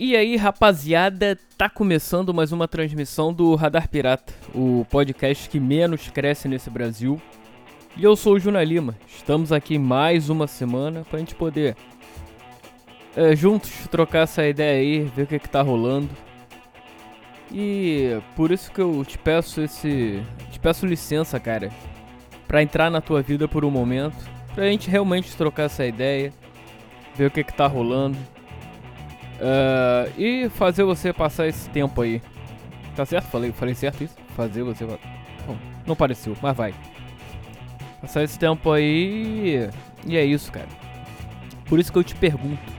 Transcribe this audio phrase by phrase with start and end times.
[0.00, 6.08] E aí, rapaziada, tá começando mais uma transmissão do Radar Pirata, o podcast que menos
[6.08, 7.20] cresce nesse Brasil.
[7.96, 8.96] E eu sou o Juna Lima.
[9.08, 11.76] Estamos aqui mais uma semana pra gente poder
[13.16, 16.10] é, juntos trocar essa ideia aí, ver o que, que tá rolando.
[17.52, 20.22] E por isso que eu te peço esse.
[20.52, 21.72] Te peço licença, cara.
[22.46, 24.14] Pra entrar na tua vida por um momento.
[24.54, 26.32] Pra gente realmente trocar essa ideia.
[27.16, 28.16] Ver o que, que tá rolando.
[29.38, 32.20] Uh, e fazer você passar esse tempo aí.
[32.96, 33.26] Tá certo?
[33.26, 34.16] Falei, falei certo isso?
[34.36, 34.84] Fazer você.
[34.84, 35.56] Bom,
[35.86, 36.74] não pareceu, mas vai.
[38.00, 39.70] Passar esse tempo aí.
[40.06, 40.68] E é isso, cara.
[41.66, 42.72] Por isso que eu te pergunto: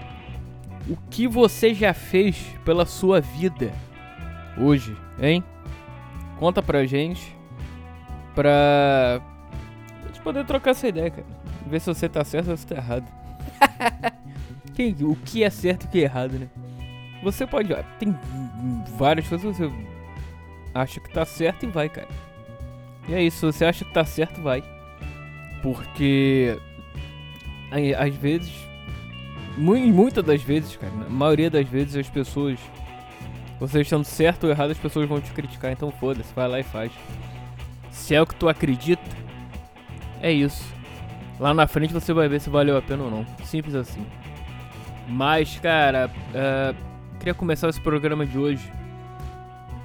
[0.89, 3.71] O que você já fez pela sua vida
[4.57, 5.43] hoje, hein?
[6.37, 7.35] Conta pra gente.
[8.35, 9.21] Pra.
[10.01, 11.27] pra gente poder trocar essa ideia, cara.
[11.67, 13.05] Ver se você tá certo ou se tá errado.
[15.01, 16.47] o que é certo e o que é errado, né?
[17.23, 17.75] Você pode.
[17.99, 18.15] Tem
[18.97, 19.71] várias coisas que você
[20.73, 22.07] acha que tá certo e vai, cara.
[23.07, 24.63] E é isso, você acha que tá certo, vai.
[25.61, 26.57] Porque.
[27.97, 28.53] Às vezes.
[29.57, 30.93] Muitas das vezes, cara.
[31.05, 32.57] A maioria das vezes as pessoas.
[33.59, 35.71] Você estando certo ou errado, as pessoas vão te criticar.
[35.71, 36.91] Então foda-se, vai lá e faz.
[37.91, 39.03] Se é o que tu acredita,
[40.21, 40.63] é isso.
[41.37, 43.25] Lá na frente você vai ver se valeu a pena ou não.
[43.43, 44.05] Simples assim.
[45.09, 46.75] Mas, cara, uh,
[47.17, 48.71] queria começar esse programa de hoje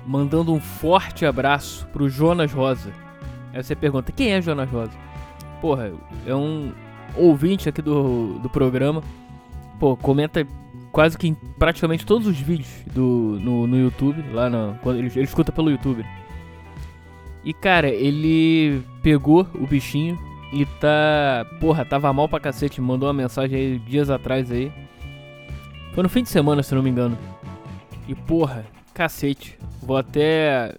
[0.06, 2.92] mandando um forte abraço pro Jonas Rosa.
[3.52, 4.92] Aí você pergunta, quem é Jonas Rosa?
[5.60, 5.92] Porra,
[6.26, 6.72] é um
[7.16, 9.02] ouvinte aqui do, do programa.
[9.80, 10.46] Pô, comenta
[10.92, 15.08] quase que em praticamente todos os vídeos do, no, no YouTube, lá no, quando ele,
[15.08, 16.04] ele escuta pelo YouTube.
[17.44, 20.18] E cara, ele pegou o bichinho
[20.52, 21.46] e tá.
[21.60, 24.72] Porra, tava mal pra cacete, mandou uma mensagem aí dias atrás aí.
[25.94, 27.16] Foi no fim de semana, se não me engano.
[28.08, 29.56] E porra, cacete.
[29.80, 30.74] Vou até.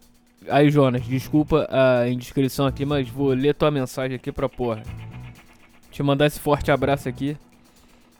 [0.49, 4.83] Aí, Jonas, desculpa a indiscrição aqui, mas vou ler tua mensagem aqui pra porra.
[5.89, 7.37] Te mandar esse forte abraço aqui.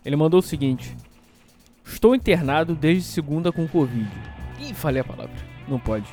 [0.06, 0.96] Ele mandou o seguinte:
[1.84, 4.10] Estou internado desde segunda com Covid.
[4.62, 5.36] Ih, falei a palavra.
[5.68, 6.08] Não pode.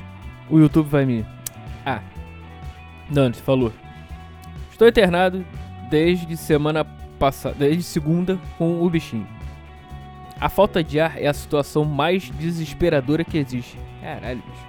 [0.49, 1.25] O YouTube vai me.
[1.85, 2.01] Ah.
[3.09, 3.71] Dante, falou.
[4.69, 5.45] Estou internado
[5.89, 6.83] desde semana
[7.17, 7.55] passada.
[7.57, 9.27] Desde segunda com o bichinho.
[10.43, 13.77] A falta de ar é a situação mais desesperadora que existe.
[14.01, 14.67] Caralho, bicho.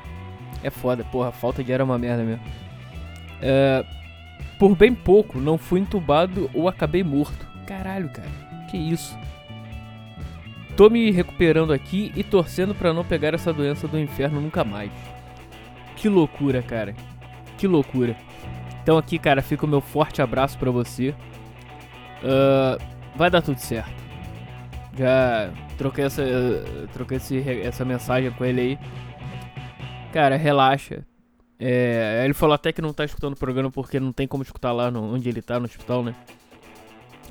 [0.62, 1.30] É foda, porra.
[1.30, 2.44] A falta de ar é uma merda mesmo.
[3.42, 3.84] É,
[4.56, 7.44] por bem pouco, não fui entubado ou acabei morto.
[7.66, 8.30] Caralho, cara.
[8.70, 9.18] Que isso?
[10.76, 14.92] Tô me recuperando aqui e torcendo para não pegar essa doença do inferno nunca mais.
[15.96, 16.94] Que loucura, cara.
[17.58, 18.16] Que loucura.
[18.80, 21.12] Então aqui, cara, fica o meu forte abraço para você.
[22.22, 22.80] Uh,
[23.16, 24.04] vai dar tudo certo.
[24.96, 26.22] Já troquei essa,
[26.92, 28.78] troquei esse, essa mensagem com ele aí.
[30.12, 31.04] Cara, relaxa.
[31.58, 34.72] É, ele falou até que não tá escutando o programa porque não tem como escutar
[34.72, 36.14] lá no, onde ele tá, no hospital, né?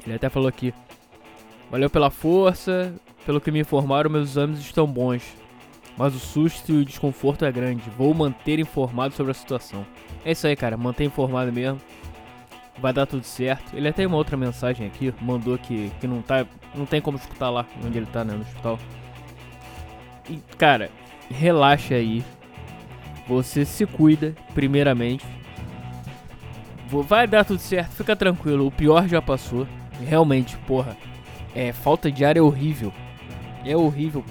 [0.05, 0.73] Ele até falou aqui.
[1.69, 2.93] Valeu pela força,
[3.25, 5.23] pelo que me informaram, meus exames estão bons.
[5.97, 7.83] Mas o susto e o desconforto é grande.
[7.97, 9.85] Vou manter informado sobre a situação.
[10.25, 10.75] É isso aí, cara.
[10.75, 11.79] Manter informado mesmo
[12.79, 13.75] vai dar tudo certo.
[13.75, 16.45] Ele até tem uma outra mensagem aqui, mandou que, que não tá.
[16.75, 18.33] Não tem como escutar lá onde ele tá, né?
[18.33, 18.79] No hospital.
[20.29, 20.89] E, cara,
[21.29, 22.23] relaxa aí.
[23.27, 25.25] Você se cuida, primeiramente.
[26.87, 28.67] Vai dar tudo certo, fica tranquilo.
[28.67, 29.67] O pior já passou.
[30.05, 30.97] Realmente, porra.
[31.55, 32.91] É, falta de ar é horrível.
[33.65, 34.23] É horrível.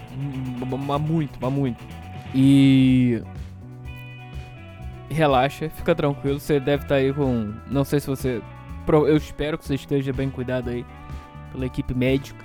[0.86, 1.82] Mas muito, mas muito.
[2.34, 3.22] E
[5.12, 6.40] relaxa, fica tranquilo.
[6.40, 7.52] Você deve estar tá aí com.
[7.70, 8.42] Não sei se você.
[8.88, 10.84] Eu espero que você esteja bem cuidado aí
[11.52, 12.44] pela equipe médica.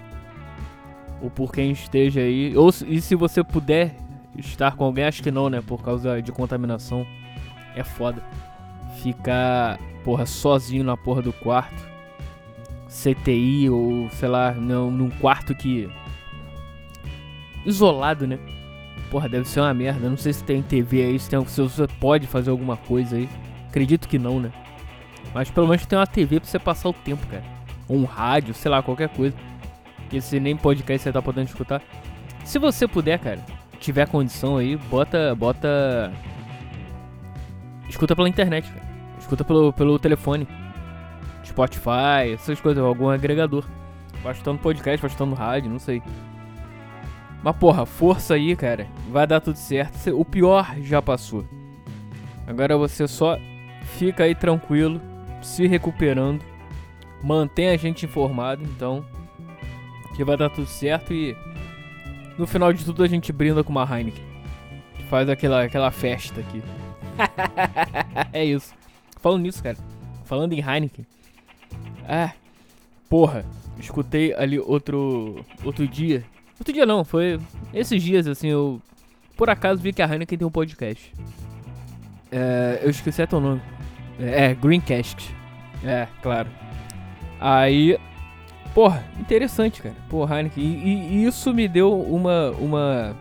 [1.21, 2.55] Ou por quem esteja aí.
[2.55, 3.95] Ou e se você puder
[4.37, 5.61] estar com alguém, acho que não, né?
[5.61, 7.05] Por causa de contaminação.
[7.75, 8.21] É foda.
[9.01, 11.87] Ficar, porra, sozinho na porra do quarto.
[12.87, 15.89] CTI ou sei lá, num quarto que.
[17.65, 18.39] Isolado, né?
[19.09, 20.09] Porra, deve ser uma merda.
[20.09, 23.29] Não sei se tem TV aí, se, tem, se você pode fazer alguma coisa aí.
[23.69, 24.51] Acredito que não, né?
[25.33, 27.43] Mas pelo menos tem uma TV pra você passar o tempo, cara.
[27.87, 29.35] Ou um rádio, sei lá, qualquer coisa.
[30.09, 31.81] Que se nem podcast você tá podendo escutar.
[32.43, 33.43] Se você puder, cara,
[33.79, 35.35] tiver condição aí, bota.
[35.35, 36.11] bota.
[37.89, 38.85] Escuta pela internet, cara.
[39.19, 40.47] Escuta pelo, pelo telefone.
[41.45, 43.65] Spotify, essas coisas, algum agregador.
[44.21, 46.01] Vai escutando podcast, vai escutando rádio, não sei.
[47.43, 48.87] Mas porra, força aí, cara.
[49.09, 50.09] Vai dar tudo certo.
[50.19, 51.45] O pior já passou.
[52.45, 53.37] Agora você só
[53.97, 55.01] fica aí tranquilo,
[55.41, 56.43] se recuperando.
[57.21, 59.05] Mantém a gente informado, então.
[60.15, 61.35] Que vai dar tudo certo e.
[62.37, 64.23] No final de tudo a gente brinda com uma Heineken.
[65.09, 66.61] Faz aquela, aquela festa aqui.
[68.31, 68.73] é isso.
[69.19, 69.77] Falando nisso, cara.
[70.25, 71.05] Falando em Heineken.
[72.07, 72.31] Ah,
[73.09, 73.45] porra.
[73.79, 76.23] Escutei ali outro outro dia.
[76.59, 77.39] Outro dia não, foi
[77.73, 78.81] esses dias assim, eu
[79.37, 81.13] por acaso vi que a Heineken tem um podcast.
[82.31, 83.61] É, eu esqueci até o nome.
[84.19, 85.33] É, Greencast.
[85.83, 86.49] É, claro.
[87.39, 87.99] Aí,
[88.73, 89.95] porra, interessante, cara.
[90.09, 90.63] Porra, Heineken.
[90.63, 93.15] E, e, isso me deu uma, uma.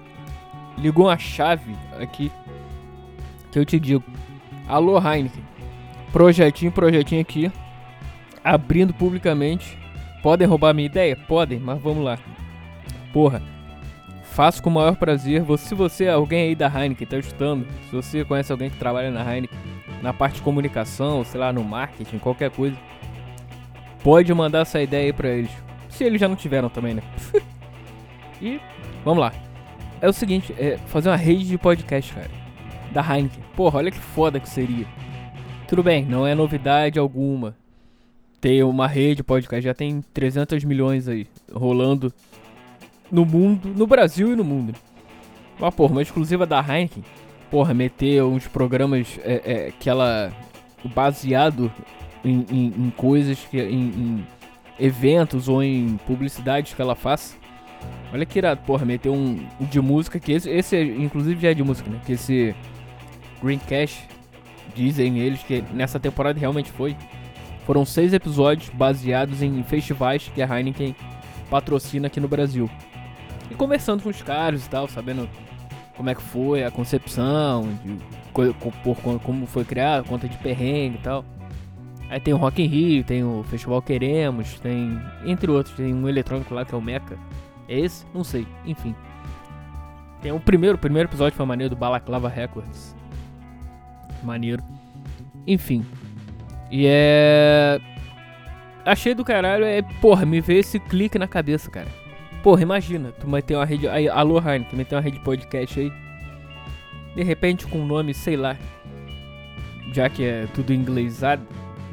[0.79, 2.33] Ligou uma chave aqui.
[3.53, 4.03] Que eu te digo.
[4.67, 5.45] Alô, Heineken.
[6.13, 7.53] Projetinho, projetinho aqui.
[8.43, 9.79] Abrindo publicamente.
[10.23, 11.15] Podem roubar minha ideia?
[11.15, 12.19] Podem, mas vamos lá.
[13.17, 13.41] Porra.
[14.25, 15.43] Faço com o maior prazer.
[15.57, 17.67] Se você é alguém aí da Heineken, tá escutando.
[17.89, 19.59] Se você conhece alguém que trabalha na Heineken,
[20.03, 22.77] na parte de comunicação, sei lá, no marketing, qualquer coisa
[24.05, 25.51] pode mandar essa ideia aí pra eles.
[25.89, 27.03] Se eles já não tiveram também, né?
[28.43, 28.61] e
[29.03, 29.33] vamos lá.
[29.99, 32.31] É o seguinte, é fazer uma rede de podcast, cara.
[32.93, 33.43] Da Heineken.
[33.57, 34.87] Porra, olha que foda que seria.
[35.67, 37.57] Tudo bem, não é novidade alguma.
[38.43, 42.13] Ter uma rede de podcast, já tem 300 milhões aí rolando
[43.11, 44.75] no mundo, no Brasil e no mundo.
[45.59, 47.05] Mas, porra, uma exclusiva da Heineken.
[47.51, 50.33] Porra, meter uns programas é, é, que ela.
[50.95, 51.73] baseado
[52.25, 53.61] em, em, em coisas que.
[53.61, 54.27] Em, em,
[54.79, 57.37] eventos ou em publicidades que ela faz.
[58.13, 61.63] Olha que irado, porra, meter um, de música que esse, esse inclusive já é de
[61.63, 62.01] música, né?
[62.05, 62.55] Que esse
[63.43, 64.03] Green Cash
[64.75, 66.97] dizem eles que nessa temporada realmente foi.
[67.65, 70.95] Foram seis episódios baseados em festivais que a Heineken
[71.51, 72.71] patrocina aqui no Brasil.
[73.51, 75.29] E conversando com os caras e tal, sabendo
[75.97, 77.99] como é que foi a concepção, de,
[78.83, 81.25] por, como foi criado, conta de perrengue e tal.
[82.09, 85.01] Aí tem o Rock in Rio, tem o Festival Queremos, tem.
[85.25, 87.19] Entre outros, tem um eletrônico lá que é o Mecha.
[87.69, 88.07] É esse?
[88.15, 88.95] Não sei, enfim.
[90.23, 92.95] Tem o primeiro, o primeiro episódio foi maneiro do Balaclava Records.
[94.23, 94.63] Maneiro.
[95.47, 95.85] Enfim.
[96.71, 97.81] E é.
[98.85, 99.83] Achei do caralho, é.
[100.01, 101.89] Porra, me veio esse clique na cabeça, cara.
[102.47, 103.89] Porra, imagina, tu vai ter uma rede.
[103.89, 105.93] Aí, alô, Heine, tu vai ter uma rede podcast aí.
[107.17, 108.57] De repente com o um nome, sei lá.
[109.93, 111.45] Já que é tudo inglesado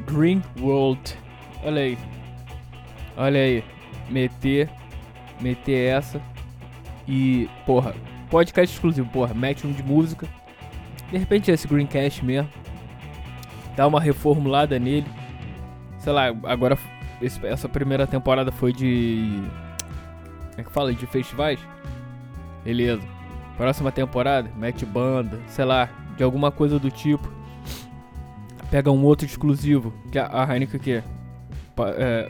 [0.06, 1.18] Green World.
[1.64, 1.98] Olha aí.
[3.16, 3.64] Olha aí.
[4.08, 4.70] Meter.
[5.40, 6.22] Meter essa.
[7.08, 7.92] E, porra,
[8.30, 9.34] podcast exclusivo, porra.
[9.34, 10.28] Mete um de música.
[11.10, 12.48] De repente esse Greencast mesmo.
[13.74, 15.08] Dá uma reformulada nele.
[15.98, 16.78] Sei lá, agora
[17.42, 19.42] essa primeira temporada foi de.
[20.54, 20.92] Como é que fala?
[20.92, 21.60] De festivais?
[22.64, 23.02] Beleza.
[23.56, 27.28] Próxima temporada, mete banda, sei lá, de alguma coisa do tipo
[28.74, 31.04] pega um outro exclusivo, que a, a Heineken que é,
[31.96, 32.28] é,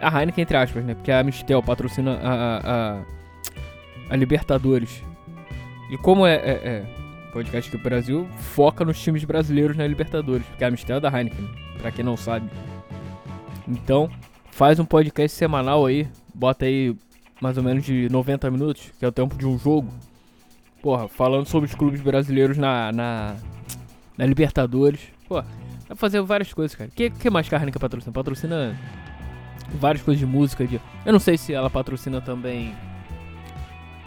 [0.00, 0.92] a Heineken entre aspas, né?
[0.92, 3.02] Porque a Mistel patrocina a, a,
[4.10, 5.04] a, Libertadores.
[5.92, 6.84] E como é, é, é
[7.32, 11.16] podcast que o Brasil foca nos times brasileiros na Libertadores, porque a Mistel é da
[11.16, 11.48] Heineken,
[11.78, 12.50] pra quem não sabe.
[13.68, 14.10] Então,
[14.50, 16.96] faz um podcast semanal aí, bota aí
[17.44, 19.92] mais ou menos de 90 minutos, que é o tempo de um jogo.
[20.80, 23.36] Porra, falando sobre os clubes brasileiros na, na,
[24.16, 25.00] na Libertadores.
[25.28, 26.88] Pô, Dá pra fazer várias coisas, cara.
[26.88, 28.12] O que, que mais que patrocina?
[28.12, 28.80] Patrocina
[29.74, 30.66] várias coisas de música.
[30.66, 30.80] De...
[31.04, 32.74] Eu não sei se ela patrocina também.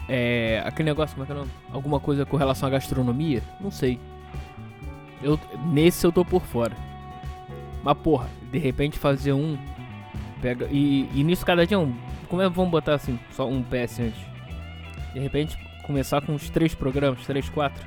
[0.09, 0.63] É.
[0.65, 1.51] Aquele negócio, como é que é o nome?
[1.71, 3.43] Alguma coisa com relação à gastronomia?
[3.61, 3.99] Não sei.
[5.21, 5.39] Eu,
[5.71, 6.75] nesse eu tô por fora.
[7.83, 9.55] Mas porra, de repente fazer um.
[10.41, 10.67] Pega.
[10.71, 11.93] E, e nisso cada dia um.
[12.27, 14.21] Como é vamos botar assim, só um PS antes?
[15.13, 17.83] De repente começar com uns três programas, três, quatro.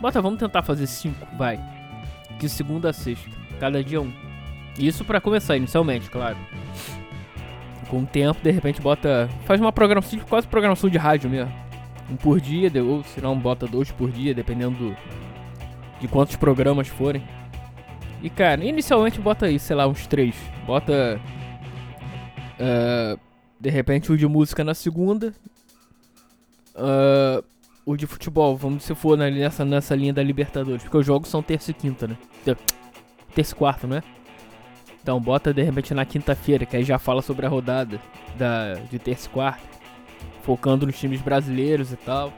[0.00, 1.60] Bota, vamos tentar fazer cinco, vai
[2.42, 3.30] de segunda a sexta,
[3.60, 4.12] cada dia um.
[4.78, 6.36] Isso para começar inicialmente, claro.
[7.88, 11.52] Com o tempo, de repente bota, faz uma programação, quase programação de rádio mesmo.
[12.10, 14.96] Um por dia, ou se não bota dois por dia, dependendo do,
[16.00, 17.22] de quantos programas forem.
[18.22, 20.34] E cara, inicialmente bota aí, sei lá, uns três.
[20.66, 21.20] Bota
[22.58, 23.20] uh,
[23.62, 25.32] de repente o de música na segunda.
[26.74, 27.44] Uh,
[27.86, 31.42] o de futebol, vamos se for nessa, nessa linha da Libertadores, porque os jogos são
[31.42, 32.16] terça e quinta, né?
[33.34, 34.02] Terça e quarta, não é?
[35.00, 38.00] Então bota de repente na quinta-feira, que aí já fala sobre a rodada
[38.36, 39.62] da, de terça e quarta,
[40.42, 42.32] focando nos times brasileiros e tal,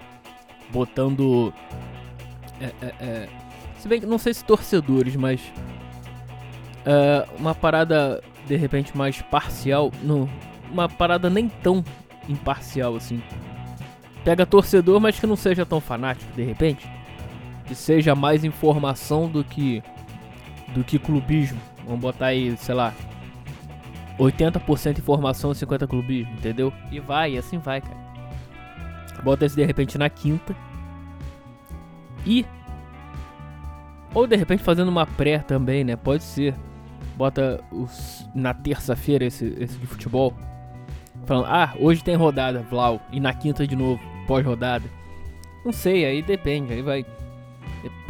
[0.71, 1.54] botando.
[2.61, 3.28] É, é, é,
[3.78, 5.40] se bem que não sei se torcedores, mas.
[6.85, 10.28] É, uma parada de repente mais parcial, no,
[10.75, 11.83] uma parada nem tão
[12.28, 13.23] imparcial assim
[14.25, 16.88] Pega torcedor, mas que não seja tão fanático, de repente.
[17.66, 19.83] Que seja mais informação do que
[20.75, 21.61] do que clubismo.
[21.85, 22.95] Vamos botar aí, sei lá,
[24.19, 26.73] 80% informação e 50% clubismo, entendeu?
[26.90, 28.02] E vai, e assim vai, cara.
[29.23, 30.57] Bota esse de repente na quinta.
[32.26, 32.47] E.
[34.14, 35.97] Ou de repente fazendo uma pré também, né?
[35.97, 36.54] Pode ser.
[37.14, 40.35] Bota os, na terça-feira esse, esse de futebol.
[41.26, 43.00] Falando, ah, hoje tem rodada, Vlau.
[43.11, 44.85] E na quinta de novo, pós-rodada.
[45.64, 46.73] Não sei, aí depende.
[46.73, 47.07] Aí vai.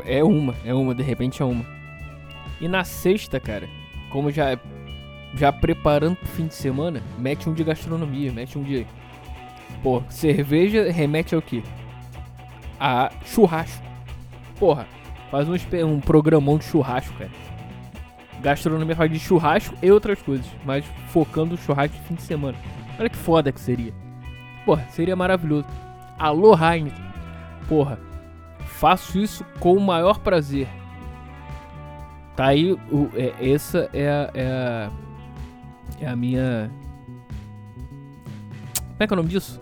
[0.04, 1.64] É uma, é uma, de repente é uma.
[2.60, 3.68] E na sexta, cara,
[4.10, 4.58] como já
[5.36, 8.86] já preparando pro fim de semana, mete um de gastronomia, mete um de.
[9.82, 11.62] Pô, cerveja remete ao quê?
[12.78, 13.82] A churrasco.
[14.58, 14.86] Porra,
[15.30, 15.54] faz um,
[15.86, 17.30] um programão de churrasco, cara.
[18.40, 22.56] Gastronomia faz de churrasco e outras coisas, mas focando o churrasco de fim de semana.
[22.98, 23.92] Olha que foda que seria.
[24.64, 25.66] Porra, seria maravilhoso.
[26.18, 27.04] Alô, Heineken.
[27.68, 27.98] Porra,
[28.60, 30.68] faço isso com o maior prazer.
[32.36, 34.90] Tá aí, o, é, essa é a, é a
[36.00, 36.70] é a minha.
[38.76, 39.60] Como é que é o nome disso?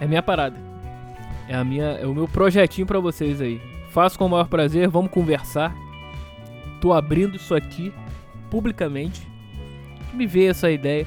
[0.00, 0.56] É minha parada.
[1.48, 3.60] É a minha, é o meu projetinho para vocês aí.
[3.90, 5.74] Faço com o maior prazer, vamos conversar.
[6.80, 7.92] Tô abrindo isso aqui
[8.50, 9.26] publicamente.
[10.12, 11.06] Me veio essa ideia.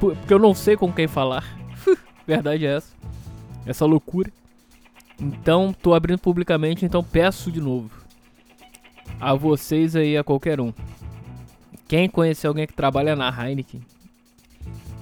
[0.00, 1.44] Porque eu não sei com quem falar.
[2.26, 2.92] Verdade é essa.
[3.66, 4.30] Essa loucura.
[5.20, 8.02] Então, tô abrindo publicamente, então peço de novo
[9.20, 10.72] a vocês aí, a qualquer um.
[11.86, 13.80] Quem conhecer alguém que trabalha na Heineken,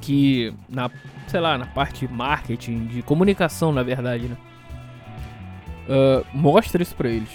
[0.02, 0.90] que na,
[1.26, 4.36] sei lá, na parte de marketing, de comunicação, na verdade, né?
[5.88, 7.30] Uh, mostra isso pra eles.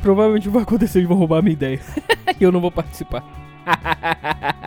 [0.00, 1.80] Provavelmente vai acontecer, eles vão roubar minha ideia.
[2.38, 3.24] e eu não vou participar.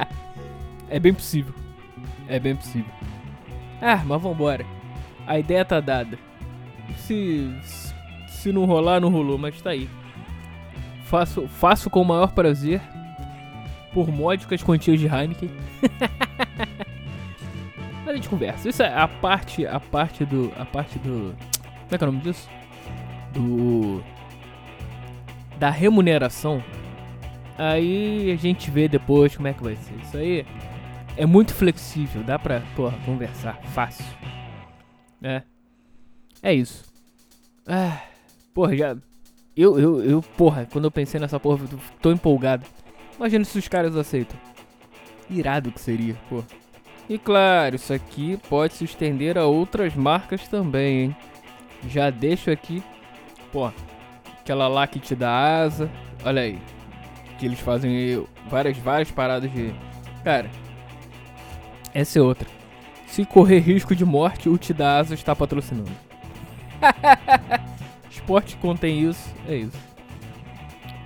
[0.95, 1.53] é bem possível.
[2.27, 2.91] É bem possível.
[3.81, 4.65] Ah, mas vambora.
[5.25, 6.19] A ideia tá dada.
[6.97, 7.51] Se,
[8.27, 9.89] se não rolar, não rolou, mas tá aí.
[11.05, 12.81] Faço, faço com o maior prazer
[13.91, 15.49] por módicas quantias de Heineken.
[18.05, 18.69] A gente conversa.
[18.69, 21.33] Isso é a parte, a parte do, a parte do,
[21.73, 22.49] como é que é o nome disso?
[23.33, 24.03] Do
[25.57, 26.61] da remuneração.
[27.57, 29.95] Aí a gente vê depois como é que vai ser.
[30.03, 30.45] Isso aí
[31.17, 34.05] é muito flexível, dá pra, porra, conversar fácil.
[35.21, 35.43] É.
[36.41, 36.83] É isso.
[37.65, 38.01] Ah,
[38.53, 38.97] porra, já
[39.55, 42.65] eu, eu, eu, porra, quando eu pensei nessa porra, eu tô empolgado.
[43.17, 44.37] Imagina se os caras aceitam.
[45.29, 46.43] Irado que seria, pô.
[47.07, 51.15] E claro, isso aqui pode se estender a outras marcas também, hein?
[51.87, 52.81] Já deixo aqui,
[53.51, 53.69] pô,
[54.41, 55.89] aquela lá que te dá asa.
[56.25, 56.59] Olha aí.
[57.37, 59.73] Que eles fazem várias, várias paradas de.
[60.23, 60.49] Cara,
[61.93, 62.47] essa é outra.
[63.07, 65.91] Se correr risco de morte, o Asa está patrocinando.
[68.09, 69.77] Esporte contém isso, é isso.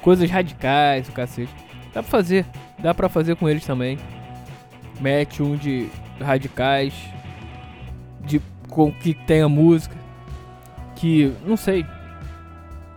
[0.02, 1.54] Coisas radicais, o cacete.
[1.94, 2.46] Dá pra fazer.
[2.80, 3.98] Dá pra fazer com eles também.
[5.02, 5.90] Mete um de
[6.22, 6.94] radicais.
[8.22, 9.96] De com que tenha música.
[10.96, 11.34] Que.
[11.46, 11.86] não sei.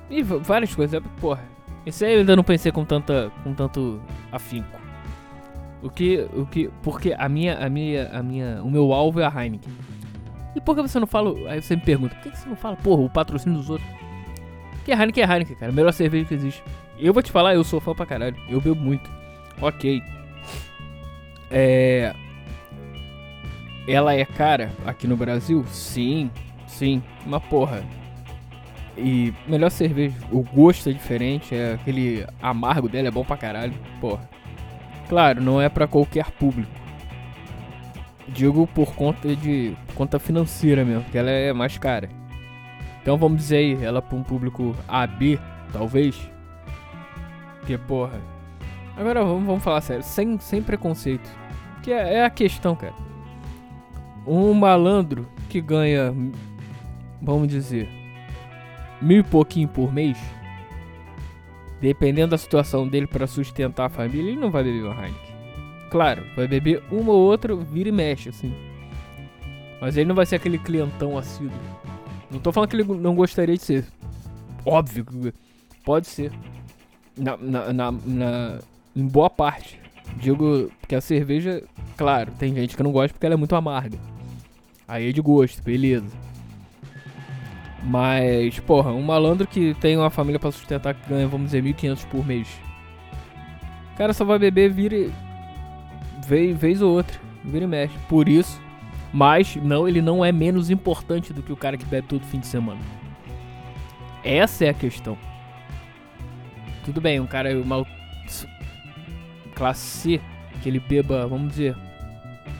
[0.08, 1.02] E várias coisas.
[1.02, 1.42] É, porra.
[1.84, 3.32] Esse aí eu ainda não pensei com tanta.
[3.42, 4.78] com tanto afinco.
[5.82, 6.26] O que.
[6.34, 6.70] O que.
[6.82, 7.58] Porque a minha.
[7.58, 8.08] A minha.
[8.08, 8.62] A minha.
[8.62, 9.72] O meu alvo é a Heineken.
[10.54, 11.32] E por que você não fala.
[11.50, 13.88] Aí você me pergunta, por que você não fala, porra, o patrocínio dos outros?
[14.72, 15.72] Porque a Heineken é a Heineken, cara.
[15.72, 16.62] A melhor cerveja que existe.
[16.98, 18.36] Eu vou te falar, eu sou fã pra caralho.
[18.48, 19.10] Eu bebo muito.
[19.60, 20.02] Ok.
[21.50, 22.14] É.
[23.88, 25.64] Ela é cara aqui no Brasil?
[25.68, 26.30] Sim,
[26.66, 27.02] sim.
[27.24, 27.82] Uma porra.
[28.96, 30.16] E melhor cerveja.
[30.30, 31.54] O gosto é diferente.
[31.54, 33.72] É aquele amargo dela é bom pra caralho.
[34.00, 34.28] Porra.
[35.10, 36.70] Claro, não é para qualquer público.
[38.28, 42.08] Digo por conta de conta financeira mesmo, que ela é mais cara.
[43.02, 45.40] Então vamos dizer aí, ela para um público AB,
[45.72, 46.16] talvez.
[47.58, 48.20] Porque, porra.
[48.96, 51.28] Agora vamos, vamos falar sério, sem, sem preconceito.
[51.82, 52.94] Que é, é a questão, cara.
[54.24, 56.14] Um malandro que ganha,
[57.20, 57.88] vamos dizer,
[59.02, 60.16] mil e pouquinho por mês,
[61.80, 65.34] dependendo da situação dele para sustentar a família, ele não vai beber uma Heineken.
[65.90, 68.52] Claro, vai beber uma ou outra, vira e mexe, assim.
[69.80, 71.58] Mas ele não vai ser aquele clientão assíduo.
[72.30, 73.86] Não tô falando que ele não gostaria de ser.
[74.64, 75.34] Óbvio que
[75.84, 76.30] pode ser.
[77.16, 78.58] Na, na, na, na,
[78.94, 79.80] em boa parte.
[80.16, 81.62] Digo que a cerveja,
[81.96, 83.98] claro, tem gente que não gosta porque ela é muito amarga.
[84.86, 86.06] Aí é de gosto, beleza.
[87.82, 92.06] Mas, porra, um malandro que tem uma família para sustentar que ganha, vamos dizer, 1.500
[92.06, 92.48] por mês.
[93.94, 95.10] O cara só vai beber, vira.
[96.26, 97.18] Vez, vez ou outra.
[97.44, 97.94] Vira e mexe.
[98.08, 98.60] Por isso.
[99.12, 102.38] Mas, não, ele não é menos importante do que o cara que bebe todo fim
[102.38, 102.80] de semana.
[104.22, 105.16] Essa é a questão.
[106.84, 107.84] Tudo bem, um cara uma
[109.54, 110.20] classe C,
[110.62, 111.76] que ele beba, vamos dizer,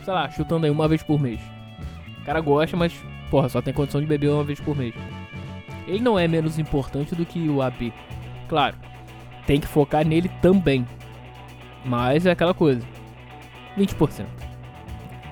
[0.04, 1.40] sei lá, chutando aí uma vez por mês.
[2.20, 2.92] O cara gosta, mas,
[3.30, 4.94] porra, só tem condição de beber uma vez por mês.
[5.86, 7.92] Ele não é menos importante do que o AB.
[8.48, 8.76] Claro,
[9.46, 10.86] tem que focar nele também.
[11.84, 12.86] Mas é aquela coisa.
[13.78, 14.26] 20%.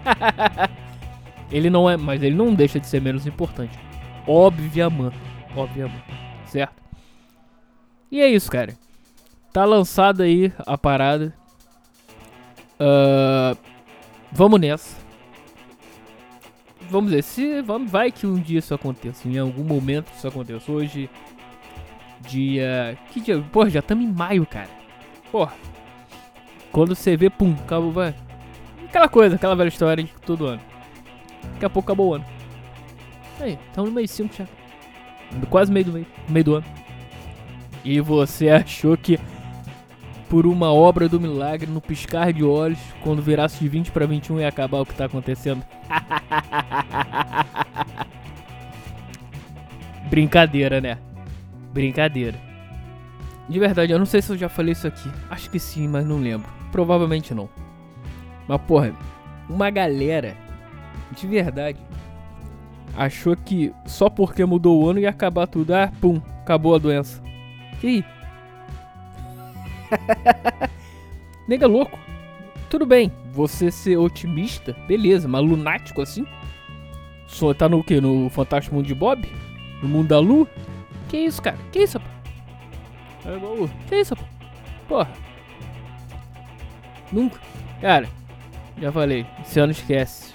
[1.50, 3.78] ele não é, mas ele não deixa de ser menos importante.
[4.26, 5.16] Obviamente.
[5.54, 6.04] Obviamente.
[6.46, 6.82] Certo?
[8.10, 8.74] E é isso, cara.
[9.52, 11.34] Tá lançada aí a parada.
[12.80, 13.58] Uh,
[14.32, 15.07] vamos nessa.
[16.90, 19.28] Vamos ver se vamos, vai que um dia isso aconteça.
[19.28, 20.70] Em algum momento isso aconteça.
[20.72, 21.10] Hoje,
[22.20, 22.96] dia.
[23.12, 23.40] Que dia?
[23.52, 24.70] Porra, já estamos em maio, cara.
[25.30, 25.52] Porra.
[26.72, 28.14] Quando você vê, pum, acabou, vai.
[28.86, 30.62] Aquela coisa, aquela velha história de todo ano.
[31.54, 32.24] Daqui a pouco acabou o ano.
[33.40, 34.46] Aí, estamos no mês 5 já.
[35.50, 36.66] Quase meio do mês, meio do ano.
[37.84, 39.18] E você achou que
[40.28, 44.40] por uma obra do milagre, no piscar de olhos, quando virasse de 20 para 21
[44.40, 45.64] ia acabar o que tá acontecendo?
[50.10, 50.98] Brincadeira, né?
[51.72, 52.38] Brincadeira.
[53.48, 55.10] De verdade, eu não sei se eu já falei isso aqui.
[55.30, 56.48] Acho que sim, mas não lembro.
[56.70, 57.48] Provavelmente não.
[58.46, 58.92] Mas porra,
[59.48, 60.36] uma galera
[61.16, 61.78] de verdade
[62.94, 65.74] achou que só porque mudou o ano ia acabar tudo.
[65.74, 67.22] Ah, pum, acabou a doença.
[67.80, 68.04] Que
[71.48, 71.98] Nega louco.
[72.68, 76.26] Tudo bem, você ser otimista, beleza, mas lunático assim?
[77.26, 78.00] Só tá no que?
[78.00, 79.26] No Fantástico Mundo de Bob?
[79.82, 80.46] No mundo da lua?
[81.08, 81.56] Que isso, cara?
[81.72, 82.06] Que isso, pô?
[83.28, 84.22] É igual Que isso, pô?
[84.88, 85.08] Porra.
[87.10, 87.38] Nunca.
[87.80, 88.08] Cara,
[88.80, 90.34] já falei, esse ano esquece.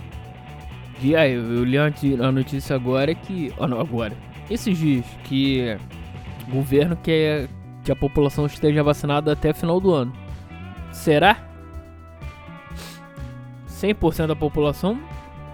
[1.02, 3.54] E aí, eu li a notícia agora que.
[3.58, 4.16] Oh, não, agora.
[4.50, 5.78] Esses dias que
[6.48, 7.48] o governo quer
[7.84, 10.14] que a população esteja vacinada até final do ano.
[10.92, 11.38] Será?
[13.68, 15.00] 100% da população?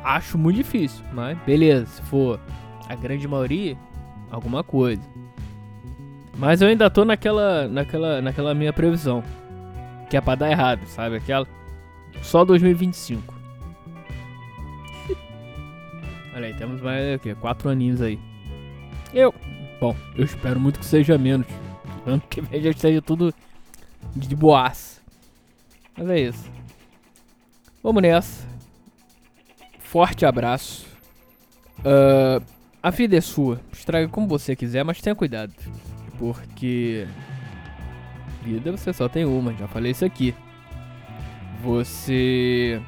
[0.04, 2.40] Acho muito difícil, mas beleza, se for
[2.88, 3.78] a grande maioria,
[4.30, 5.02] alguma coisa.
[6.38, 9.24] Mas eu ainda tô naquela, naquela, naquela minha previsão,
[10.10, 11.18] que é pra dar errado, sabe?
[11.18, 11.46] Aquela
[12.22, 13.34] só 2025.
[16.34, 17.36] Olha aí, temos mais o quê?
[17.36, 18.18] Quatro aninhos aí.
[19.14, 19.34] Eu,
[19.82, 21.48] bom, eu espero muito que seja menos.
[22.10, 23.34] Ano que vem já esteja tudo
[24.16, 25.02] de boas.
[25.98, 26.52] Mas é isso.
[27.84, 28.48] Vamos nessa.
[29.80, 30.86] Forte abraço.
[31.80, 32.44] Uh,
[32.82, 33.60] a vida é sua.
[33.72, 35.54] Estraga como você quiser, mas tenha cuidado.
[36.18, 37.08] Porque.
[38.44, 40.34] Vida você só tem uma, já falei isso aqui.
[41.62, 42.82] Você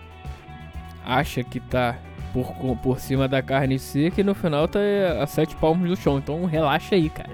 [1.05, 1.97] acha que tá
[2.33, 4.79] por, por cima da carne seca e no final tá
[5.21, 6.17] a sete palmos do chão.
[6.17, 7.29] Então relaxa aí, cara.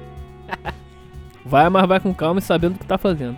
[1.48, 3.38] Vai, mas vai com calma e sabendo o que tá fazendo.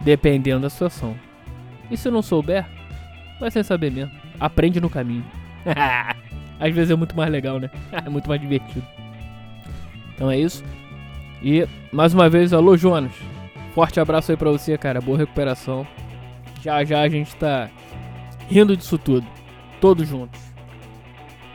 [0.00, 1.14] Dependendo da situação.
[1.90, 2.66] E se não souber,
[3.38, 4.12] vai sem saber mesmo.
[4.40, 5.24] Aprende no caminho.
[6.58, 7.70] Às vezes é muito mais legal, né?
[7.92, 8.86] é muito mais divertido.
[10.14, 10.64] Então é isso.
[11.42, 13.12] E mais uma vez, alô Jonas.
[13.74, 15.02] Forte abraço aí pra você, cara.
[15.02, 15.86] Boa recuperação.
[16.62, 17.68] Já já a gente tá
[18.48, 19.26] rindo disso tudo.
[19.82, 20.40] Todos juntos.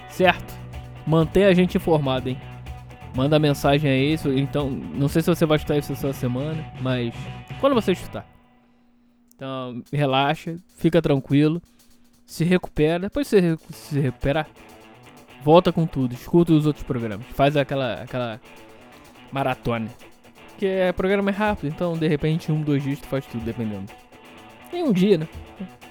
[0.08, 0.54] Certo?
[1.08, 2.38] Mantenha a gente informado, hein?
[3.16, 4.16] Manda mensagem aí.
[4.38, 7.14] Então, não sei se você vai escutar isso essa semana, mas
[7.60, 8.26] quando você escutar.
[9.36, 11.62] Então, relaxa, fica tranquilo,
[12.26, 13.00] se recupera.
[13.00, 14.48] Depois você se recuperar,
[15.44, 18.40] volta com tudo, escuta os outros programas, faz aquela, aquela
[19.32, 19.90] maratona.
[20.50, 23.92] Porque é programa é rápido, então de repente um, dois dias tu faz tudo, dependendo.
[24.72, 25.28] Em um dia, né?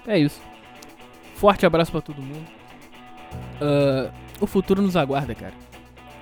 [0.07, 0.41] É isso.
[1.35, 2.47] Forte abraço para todo mundo.
[3.59, 5.53] Uh, o futuro nos aguarda, cara.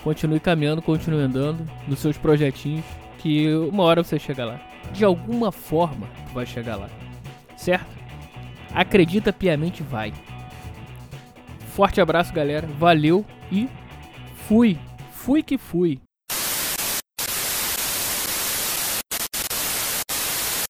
[0.04, 2.86] Continue caminhando, continue andando nos seus projetinhos,
[3.18, 4.62] que uma hora você chega lá.
[4.94, 6.90] De alguma forma, vai chegar lá.
[7.58, 7.98] Certo?
[8.74, 10.14] Acredita piamente, vai.
[11.74, 12.68] Forte abraço, galera.
[12.78, 13.68] Valeu e
[14.48, 14.78] fui.
[15.12, 16.00] Fui que fui.